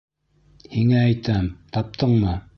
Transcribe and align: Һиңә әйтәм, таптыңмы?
Һиңә 0.77 0.97
әйтәм, 1.11 1.53
таптыңмы? 1.79 2.39